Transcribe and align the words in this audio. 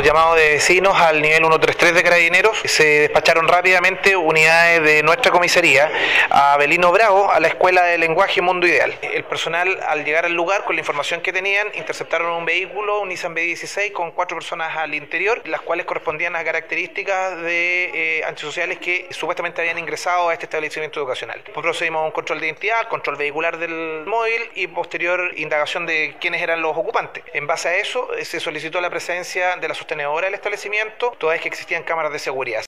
por 0.00 0.06
llamado 0.06 0.34
de 0.34 0.48
vecinos 0.52 0.98
al 0.98 1.20
nivel 1.20 1.40
133 1.40 1.94
de 1.94 2.02
Carabineros, 2.02 2.56
se 2.64 3.00
despacharon 3.00 3.46
rápidamente 3.46 4.16
unidades 4.16 4.82
de 4.82 5.02
nuestra 5.02 5.30
comisaría 5.30 5.92
a 6.30 6.56
Belino 6.56 6.90
Bravo, 6.90 7.30
a 7.30 7.38
la 7.38 7.48
Escuela 7.48 7.82
de 7.82 7.98
Lenguaje 7.98 8.40
Mundo 8.40 8.66
Ideal. 8.66 8.96
El 9.02 9.24
personal, 9.24 9.78
al 9.86 10.02
llegar 10.06 10.24
al 10.24 10.32
lugar, 10.32 10.64
con 10.64 10.74
la 10.74 10.80
información 10.80 11.20
que 11.20 11.34
tenían, 11.34 11.68
interceptaron 11.74 12.32
un 12.32 12.46
vehículo, 12.46 13.02
un 13.02 13.10
Nissan 13.10 13.36
B16, 13.36 13.92
con 13.92 14.12
cuatro 14.12 14.38
personas 14.38 14.74
al 14.74 14.94
interior, 14.94 15.46
las 15.46 15.60
cuales 15.60 15.84
correspondían 15.84 16.34
a 16.34 16.44
características 16.44 17.36
de 17.42 18.20
eh, 18.20 18.24
antisociales 18.24 18.78
que 18.78 19.06
supuestamente 19.10 19.60
habían 19.60 19.78
ingresado 19.78 20.30
a 20.30 20.32
este 20.32 20.46
establecimiento 20.46 20.98
educacional. 20.98 21.42
Procedimos 21.52 22.00
a 22.00 22.06
un 22.06 22.12
control 22.12 22.40
de 22.40 22.46
identidad, 22.46 22.88
control 22.88 23.16
vehicular 23.16 23.58
del 23.58 24.04
móvil 24.06 24.48
y 24.54 24.66
posterior 24.66 25.32
indagación 25.36 25.84
de 25.84 26.16
quiénes 26.18 26.40
eran 26.40 26.62
los 26.62 26.74
ocupantes. 26.74 27.22
En 27.34 27.46
base 27.46 27.68
a 27.68 27.76
eso, 27.76 28.14
eh, 28.14 28.24
se 28.24 28.40
solicitó 28.40 28.80
la 28.80 28.88
presencia 28.88 29.56
de 29.56 29.68
la 29.68 29.74
sostenedora 29.90 30.26
del 30.26 30.34
establecimiento, 30.34 31.12
toda 31.18 31.32
vez 31.32 31.42
que 31.42 31.48
existían 31.48 31.82
cámaras 31.82 32.12
de 32.12 32.20
seguridad. 32.20 32.58